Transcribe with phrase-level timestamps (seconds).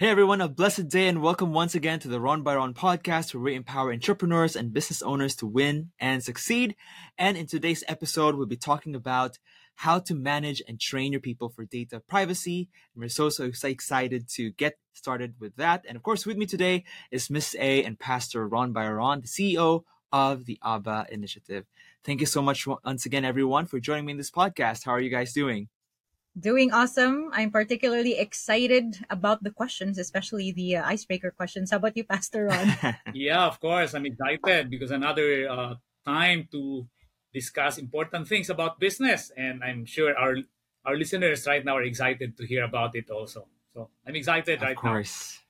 [0.00, 3.42] Hey everyone, a blessed day and welcome once again to the Ron Bayron podcast where
[3.42, 6.76] we empower entrepreneurs and business owners to win and succeed.
[7.18, 9.40] And in today's episode, we'll be talking about
[9.74, 12.68] how to manage and train your people for data privacy.
[12.94, 15.84] And we're so, so excited to get started with that.
[15.88, 19.82] And of course, with me today is Miss A and Pastor Ron Bayron, the CEO
[20.12, 21.64] of the ABBA initiative.
[22.04, 24.84] Thank you so much once again, everyone, for joining me in this podcast.
[24.84, 25.68] How are you guys doing?
[26.38, 27.30] Doing awesome.
[27.32, 31.70] I'm particularly excited about the questions, especially the uh, icebreaker questions.
[31.72, 32.76] How about you, Pastor Ron?
[33.14, 33.94] yeah, of course.
[33.94, 35.74] I'm excited because another uh,
[36.04, 36.86] time to
[37.34, 40.36] discuss important things about business, and I'm sure our
[40.84, 43.48] our listeners right now are excited to hear about it also.
[43.74, 44.90] So I'm excited of right now.
[44.90, 45.40] Of course.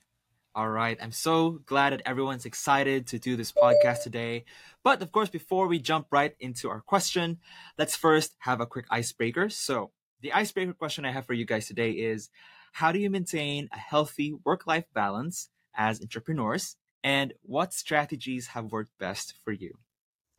[0.54, 0.98] All right.
[1.00, 4.44] I'm so glad that everyone's excited to do this podcast today.
[4.82, 7.38] But of course, before we jump right into our question,
[7.76, 9.50] let's first have a quick icebreaker.
[9.50, 12.30] So, the icebreaker question I have for you guys today is
[12.72, 16.76] how do you maintain a healthy work life balance as entrepreneurs?
[17.04, 19.78] And what strategies have worked best for you?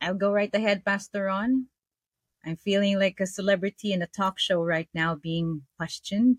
[0.00, 1.66] I'll go right ahead, Pastor Ron.
[2.44, 6.38] I'm feeling like a celebrity in a talk show right now being questioned.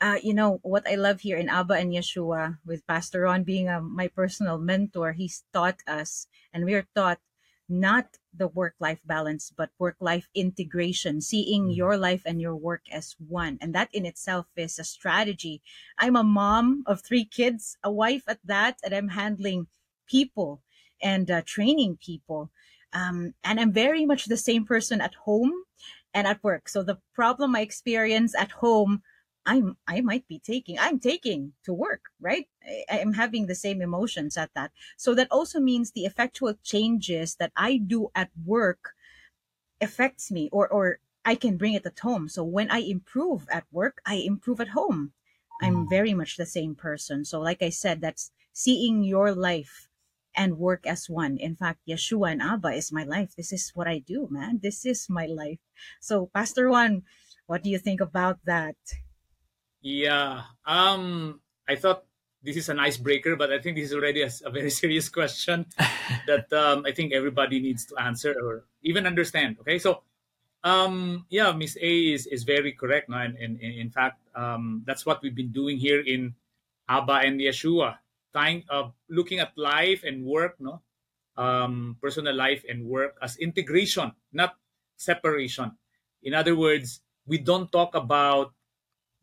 [0.00, 3.68] Uh, you know, what I love here in Abba and Yeshua, with Pastor Ron being
[3.68, 7.20] a, my personal mentor, he's taught us, and we are taught
[7.70, 11.72] not the work life balance, but work life integration, seeing mm-hmm.
[11.72, 13.58] your life and your work as one.
[13.60, 15.62] And that in itself is a strategy.
[15.98, 19.68] I'm a mom of three kids, a wife at that, and I'm handling
[20.06, 20.62] people
[21.02, 22.50] and uh, training people.
[22.92, 25.52] Um, and I'm very much the same person at home
[26.12, 26.68] and at work.
[26.68, 29.02] So the problem I experience at home
[29.46, 32.46] I'm I might be taking I'm taking to work, right?
[32.90, 34.72] I, am having the same emotions at that.
[34.96, 38.94] So that also means the effectual changes that I do at work
[39.80, 42.28] affects me or or I can bring it at home.
[42.28, 45.12] So when I improve at work, I improve at home.
[45.62, 45.90] I'm mm.
[45.90, 47.24] very much the same person.
[47.24, 49.88] So like I said, that's seeing your life
[50.34, 51.36] and work as one.
[51.36, 53.34] In fact, Yeshua and Abba is my life.
[53.36, 54.60] This is what I do, man.
[54.62, 55.58] This is my life.
[56.00, 57.02] So Pastor Juan,
[57.46, 58.76] what do you think about that?
[59.80, 60.42] Yeah.
[60.66, 62.04] Um, I thought
[62.42, 65.66] this is an icebreaker, but I think this is already a, a very serious question
[66.26, 69.56] that um, I think everybody needs to answer or even understand.
[69.60, 70.02] Okay, so
[70.64, 73.16] um, yeah, Miss A is, is very correct, no?
[73.16, 76.34] and, and, and in fact, um, that's what we've been doing here in
[76.88, 77.96] Abba and Yeshua,
[78.32, 80.82] trying uh, looking at life and work, no,
[81.36, 84.54] um, personal life and work as integration, not
[84.96, 85.72] separation.
[86.22, 88.52] In other words, we don't talk about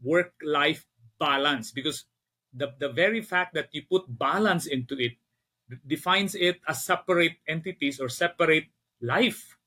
[0.01, 0.85] work life
[1.19, 2.05] balance because
[2.53, 5.13] the, the very fact that you put balance into it
[5.85, 8.65] defines it as separate entities or separate
[9.01, 9.57] life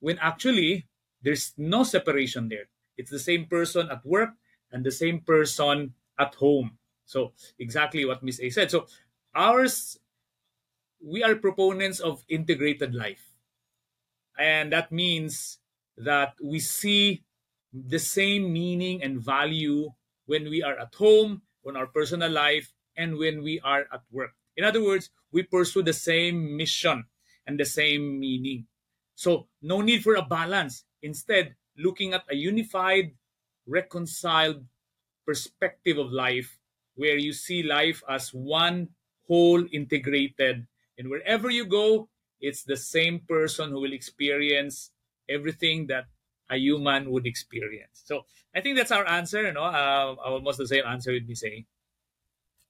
[0.00, 0.86] when actually
[1.22, 2.68] there's no separation there.
[2.96, 4.30] It's the same person at work
[4.72, 6.78] and the same person at home.
[7.04, 8.70] So exactly what miss a said.
[8.70, 8.86] So
[9.34, 9.98] ours
[11.04, 13.32] we are proponents of integrated life.
[14.38, 15.58] And that means
[15.96, 17.24] that we see
[17.72, 19.90] the same meaning and value
[20.26, 24.32] when we are at home, on our personal life, and when we are at work.
[24.56, 27.04] In other words, we pursue the same mission
[27.46, 28.66] and the same meaning.
[29.14, 30.84] So, no need for a balance.
[31.02, 33.12] Instead, looking at a unified,
[33.66, 34.64] reconciled
[35.26, 36.58] perspective of life
[36.94, 38.88] where you see life as one
[39.26, 40.66] whole integrated.
[40.98, 42.08] And wherever you go,
[42.40, 44.90] it's the same person who will experience
[45.28, 46.06] everything that
[46.50, 48.02] a human would experience.
[48.04, 49.42] So I think that's our answer.
[49.42, 51.66] You know, uh, almost the same answer would be saying.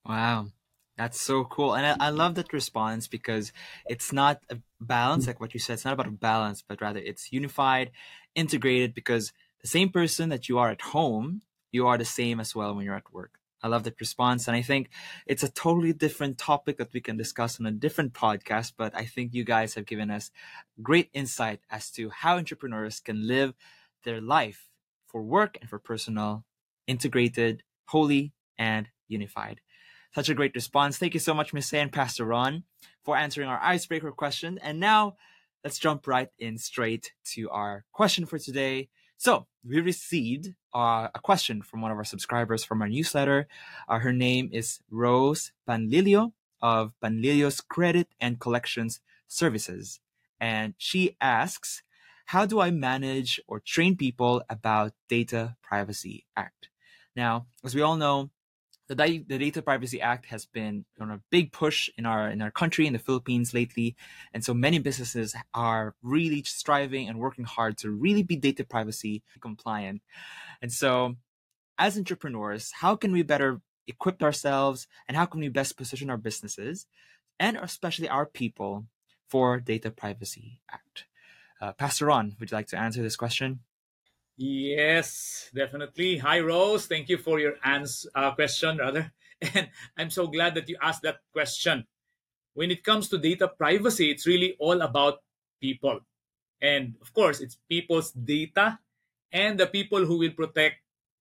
[0.04, 0.48] Wow,
[0.96, 3.52] that's so cool, and I, I love that response because
[3.88, 5.74] it's not a balance like what you said.
[5.74, 7.92] It's not about a balance, but rather it's unified,
[8.34, 8.94] integrated.
[8.94, 9.32] Because
[9.62, 11.42] the same person that you are at home,
[11.72, 13.39] you are the same as well when you're at work.
[13.62, 14.48] I love that response.
[14.48, 14.90] And I think
[15.26, 18.72] it's a totally different topic that we can discuss on a different podcast.
[18.76, 20.30] But I think you guys have given us
[20.82, 23.54] great insight as to how entrepreneurs can live
[24.04, 24.68] their life
[25.06, 26.44] for work and for personal,
[26.86, 29.60] integrated, holy, and unified.
[30.14, 30.98] Such a great response.
[30.98, 32.64] Thank you so much, Miss and Pastor Ron,
[33.04, 34.58] for answering our icebreaker question.
[34.62, 35.16] And now
[35.62, 38.88] let's jump right in straight to our question for today.
[39.20, 43.48] So we received uh, a question from one of our subscribers from our newsletter.
[43.86, 46.32] Uh, her name is Rose Panlilio
[46.62, 50.00] of Panlilio's Credit and Collections Services.
[50.40, 51.82] And she asks,
[52.32, 56.70] how do I manage or train people about Data Privacy Act?
[57.14, 58.30] Now, as we all know,
[58.94, 62.50] the, the Data Privacy Act has been on a big push in our in our
[62.50, 63.96] country in the Philippines lately,
[64.34, 69.22] and so many businesses are really striving and working hard to really be data privacy
[69.40, 70.02] compliant.
[70.60, 71.16] And so,
[71.78, 73.60] as entrepreneurs, how can we better
[73.90, 76.86] equip ourselves and how can we best position our businesses
[77.38, 78.86] and especially our people
[79.28, 81.06] for Data Privacy Act.
[81.60, 83.60] Uh, Pastor Ron, would you like to answer this question?
[84.40, 86.16] Yes, definitely.
[86.18, 86.86] Hi, Rose.
[86.86, 89.12] Thank you for your ans- uh, question, rather.
[89.54, 91.86] And I'm so glad that you asked that question.
[92.54, 95.20] When it comes to data privacy, it's really all about
[95.60, 96.00] people.
[96.60, 98.78] And of course, it's people's data
[99.32, 100.76] and the people who will protect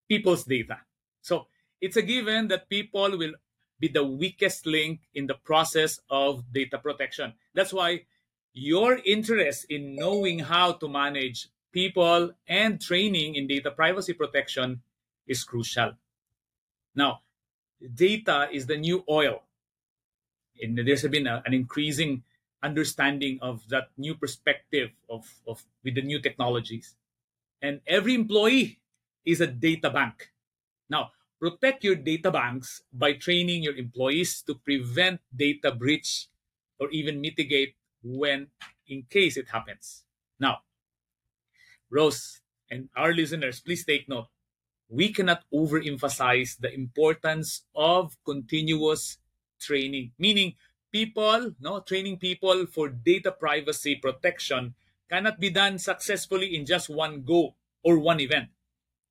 [0.08, 0.80] people's data.
[1.22, 1.48] So
[1.80, 3.34] it's a given that people will
[3.78, 7.34] be the weakest link in the process of data protection.
[7.54, 8.04] That's why
[8.52, 14.82] your interest in knowing how to manage people and training in data privacy protection
[15.26, 15.92] is crucial.
[16.94, 17.20] Now,
[17.94, 19.42] data is the new oil.
[20.60, 22.22] And there's been a, an increasing
[22.62, 26.94] understanding of that new perspective of, of with the new technologies.
[27.62, 28.80] And every employee
[29.24, 30.32] is a data bank.
[30.88, 36.26] Now, protect your data banks by training your employees to prevent data breach
[36.78, 38.48] or even mitigate when
[38.88, 40.04] in case it happens.
[40.38, 40.60] Now,
[41.90, 42.40] Rose
[42.70, 44.28] and our listeners, please take note.
[44.88, 49.18] We cannot overemphasize the importance of continuous
[49.60, 50.54] training, meaning
[50.92, 54.74] people, no, training people for data privacy protection
[55.08, 58.48] cannot be done successfully in just one go or one event.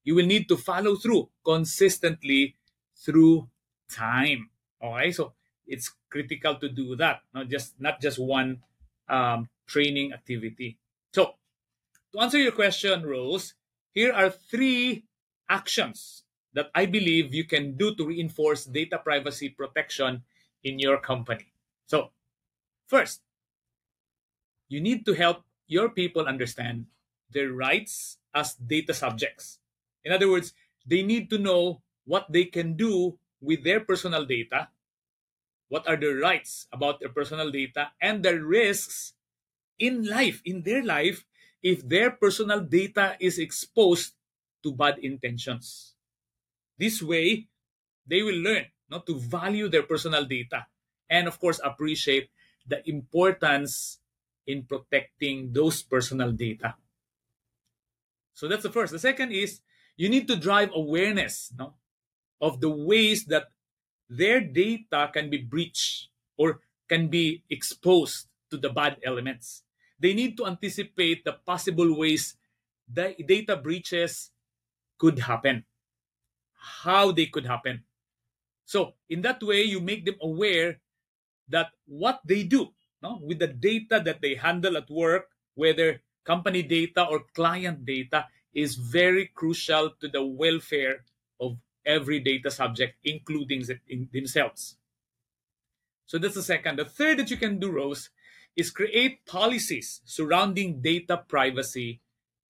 [0.03, 2.55] You will need to follow through consistently
[2.95, 3.49] through
[3.89, 4.49] time.
[4.81, 5.33] Okay, so
[5.67, 8.63] it's critical to do that, not just not just one
[9.07, 10.77] um, training activity.
[11.13, 11.35] So
[12.13, 13.53] to answer your question, Rose,
[13.93, 15.05] here are three
[15.49, 16.23] actions
[16.53, 20.23] that I believe you can do to reinforce data privacy protection
[20.63, 21.53] in your company.
[21.85, 22.11] So,
[22.87, 23.21] first,
[24.67, 26.85] you need to help your people understand
[27.29, 29.59] their rights as data subjects.
[30.03, 30.53] In other words,
[30.85, 34.69] they need to know what they can do with their personal data,
[35.69, 39.13] what are their rights about their personal data, and the risks
[39.77, 41.25] in life, in their life,
[41.61, 44.13] if their personal data is exposed
[44.63, 45.95] to bad intentions.
[46.77, 47.47] This way,
[48.07, 50.67] they will learn not to value their personal data
[51.09, 52.29] and, of course, appreciate
[52.65, 53.99] the importance
[54.47, 56.75] in protecting those personal data.
[58.33, 58.91] So that's the first.
[58.91, 59.59] The second is
[59.97, 61.75] you need to drive awareness no,
[62.41, 63.51] of the ways that
[64.09, 66.07] their data can be breached
[66.37, 69.63] or can be exposed to the bad elements
[69.99, 72.35] they need to anticipate the possible ways
[72.91, 74.31] the data breaches
[74.97, 75.65] could happen,
[76.53, 77.83] how they could happen.
[78.65, 80.79] So, in that way, you make them aware
[81.49, 86.63] that what they do no, with the data that they handle at work, whether company
[86.63, 91.05] data or client data, is very crucial to the welfare
[91.39, 93.63] of every data subject, including
[94.11, 94.75] themselves.
[96.05, 96.79] So that's the second.
[96.79, 98.09] The third that you can do, Rose,
[98.59, 102.01] is create policies surrounding data privacy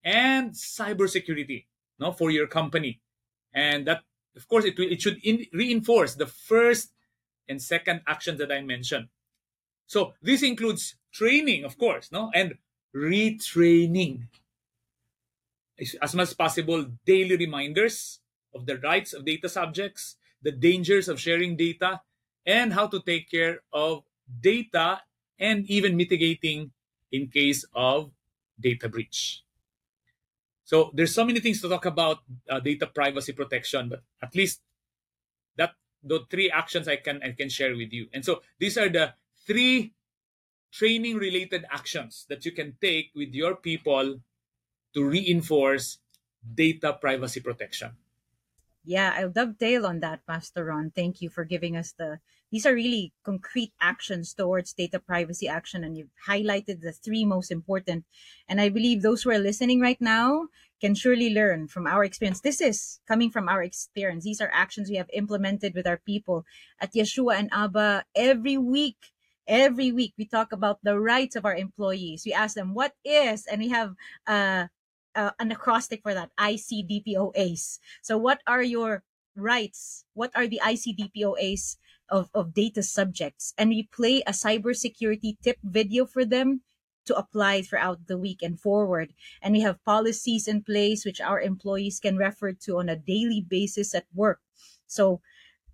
[0.03, 1.65] and cybersecurity
[1.99, 3.01] no, for your company.
[3.53, 4.01] And that,
[4.35, 6.93] of course, it, it should in, reinforce the first
[7.47, 9.07] and second actions that I mentioned.
[9.87, 12.55] So this includes training, of course, no, and
[12.95, 14.27] retraining.
[16.01, 18.19] As much as possible, daily reminders
[18.53, 22.01] of the rights of data subjects, the dangers of sharing data,
[22.45, 24.03] and how to take care of
[24.41, 25.01] data
[25.39, 26.71] and even mitigating
[27.11, 28.11] in case of
[28.59, 29.43] data breach.
[30.65, 32.19] So there's so many things to talk about
[32.49, 34.61] uh, data privacy protection, but at least
[35.57, 38.07] that the three actions I can I can share with you.
[38.13, 39.13] And so these are the
[39.47, 39.93] three
[40.71, 44.21] training related actions that you can take with your people
[44.93, 45.97] to reinforce
[46.53, 47.97] data privacy protection.
[48.89, 50.89] Yeah, I'll dovetail on that, Pastor Ron.
[50.89, 52.17] Thank you for giving us the
[52.51, 57.51] these are really concrete actions towards data privacy action and you've highlighted the three most
[57.51, 58.05] important.
[58.47, 60.47] And i believe those who are listening right now
[60.81, 62.41] can surely learn from our experience.
[62.41, 64.23] This is coming from our experience.
[64.23, 66.43] These are actions we have implemented with our people.
[66.81, 68.97] At yeshua and abba every week
[69.45, 72.23] every week we talk about the rights of our employees.
[72.25, 73.93] We ask them what is and we have
[74.25, 74.65] uh,
[75.19, 79.03] uh, an acrostic for that icdpoas so what are your
[79.35, 81.75] rights what are the icdpoas
[82.09, 86.61] of, of data subjects and we play a cybersecurity tip video for them
[87.09, 89.15] to apply throughout the week and forward.
[89.41, 93.41] And we have policies in place which our employees can refer to on a daily
[93.41, 94.39] basis at work.
[94.85, 95.19] So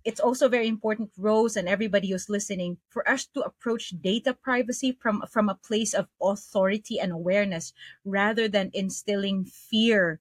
[0.06, 4.92] it's also very important, Rose and everybody who's listening, for us to approach data privacy
[4.92, 7.72] from, from a place of authority and awareness
[8.04, 10.20] rather than instilling fear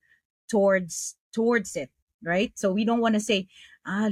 [0.50, 1.92] towards towards it,
[2.24, 2.52] right?
[2.56, 3.48] So we don't want to say,
[3.86, 4.10] ah,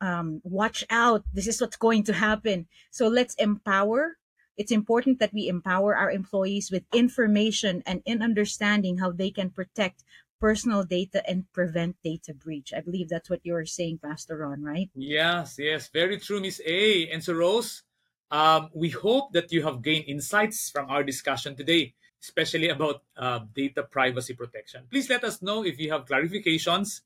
[0.00, 4.18] um, watch out this is what's going to happen so let's empower
[4.56, 9.50] it's important that we empower our employees with information and in understanding how they can
[9.50, 10.04] protect
[10.40, 12.72] personal data and prevent data breach.
[12.76, 14.90] I believe that's what you were saying, Pastor Ron, right?
[14.94, 17.08] Yes, yes, very true, Miss A.
[17.08, 17.82] And so, Rose,
[18.30, 23.40] um, we hope that you have gained insights from our discussion today, especially about uh,
[23.54, 24.84] data privacy protection.
[24.90, 27.00] Please let us know if you have clarifications.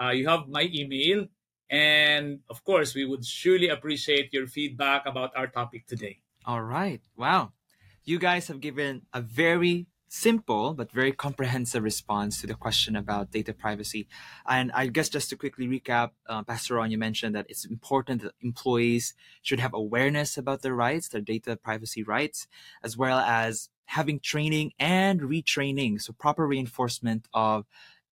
[0.00, 1.26] Uh, you have my email.
[1.68, 6.18] And of course, we would surely appreciate your feedback about our topic today.
[6.44, 7.00] All right.
[7.16, 7.52] Wow.
[8.04, 13.30] You guys have given a very simple but very comprehensive response to the question about
[13.30, 14.08] data privacy.
[14.46, 18.22] And I guess just to quickly recap, uh, Pastor Ron, you mentioned that it's important
[18.22, 22.48] that employees should have awareness about their rights, their data privacy rights,
[22.82, 26.00] as well as having training and retraining.
[26.02, 27.66] So proper reinforcement of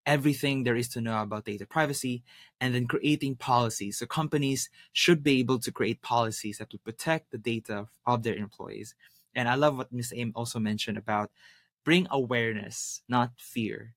[0.07, 2.23] everything there is to know about data privacy
[2.61, 3.99] and then creating policies.
[3.99, 8.37] So companies should be able to create policies that will protect the data of their
[8.37, 8.95] employees.
[9.35, 10.13] And I love what Ms.
[10.17, 11.31] Aim also mentioned about
[11.89, 13.95] bring awareness, not fear.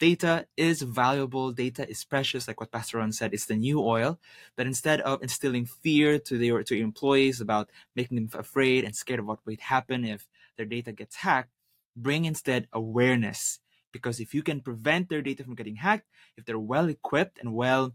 [0.00, 1.52] Data is valuable.
[1.52, 3.34] Data is precious, like what Pastor Ron said.
[3.34, 4.18] It's the new oil.
[4.56, 9.20] But instead of instilling fear to their to employees about making them afraid and scared
[9.20, 11.50] of what might happen if their data gets hacked,
[11.94, 13.60] bring instead awareness
[13.92, 16.08] because if you can prevent their data from getting hacked,
[16.38, 17.92] if they're well equipped and well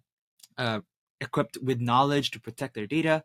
[0.60, 0.82] uh,
[1.20, 3.24] equipped with knowledge to protect their data,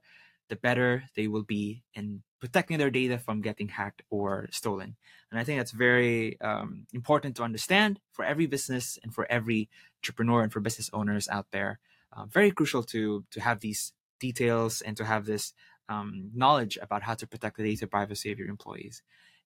[0.49, 4.97] the better they will be in protecting their data from getting hacked or stolen.
[5.31, 9.69] And I think that's very um, important to understand for every business and for every
[10.01, 11.79] entrepreneur and for business owners out there.
[12.13, 15.55] Uh, very crucial to to have these details and to have this
[15.89, 19.03] um, knowledge about how to protect the data privacy of your employees.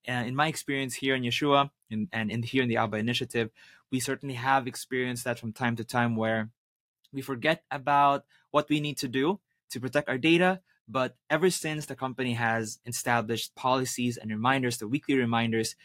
[0.08, 3.50] Uh, in my experience here in Yeshua and, and in here in the ABBA Initiative,
[3.90, 6.50] we certainly have experienced that from time to time where
[7.12, 9.40] we forget about what we need to do
[9.70, 10.60] to protect our data.
[10.88, 15.76] But ever since the company has established policies and reminders, the weekly reminders,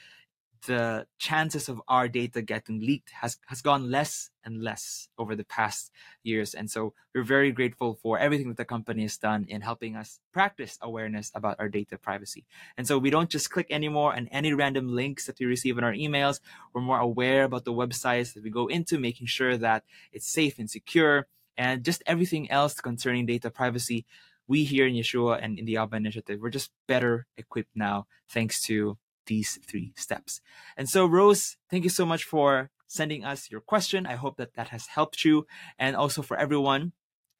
[0.66, 5.44] the chances of our data getting leaked has, has gone less and less over the
[5.44, 5.92] past
[6.24, 6.54] years.
[6.54, 10.20] And so we're very grateful for everything that the company has done in helping us
[10.32, 12.46] practice awareness about our data privacy.
[12.78, 15.84] And so we don't just click anymore on any random links that we receive in
[15.84, 16.40] our emails.
[16.74, 20.60] We're more aware about the websites that we go into, making sure that it's safe
[20.60, 24.06] and secure and just everything else concerning data privacy.
[24.48, 28.62] We here in Yeshua and in the ABBA Initiative, we're just better equipped now thanks
[28.64, 30.42] to these three steps.
[30.76, 34.06] And so, Rose, thank you so much for sending us your question.
[34.06, 35.48] I hope that that has helped you.
[35.80, 36.92] And also for everyone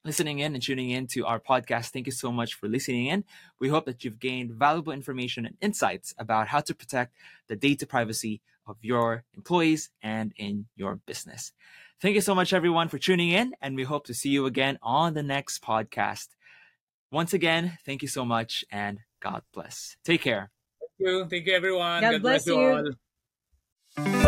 [0.04, 3.24] listening in and tuning in to our podcast, thank you so much for listening in.
[3.58, 7.14] We hope that you've gained valuable information and insights about how to protect
[7.48, 11.52] the data privacy of your employees and in your business.
[12.00, 14.78] Thank you so much, everyone, for tuning in, and we hope to see you again
[14.82, 16.28] on the next podcast.
[17.14, 19.96] Once again, thank you so much, and God bless.
[20.04, 21.26] Take care Thank you.
[21.30, 22.00] Thank you, everyone.
[22.00, 22.96] God, God bless, bless, you
[23.98, 24.23] all.